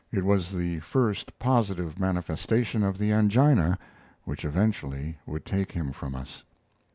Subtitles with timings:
[0.11, 3.77] It was the first positive manifestation of the angina
[4.23, 6.43] which eventually would take him from us.